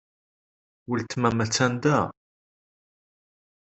Weltma-m 0.89 1.39
attan 1.45 1.73
da? 1.83 1.99